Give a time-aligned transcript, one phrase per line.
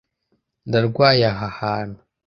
[0.67, 2.01] Ndarwaye aha hantu.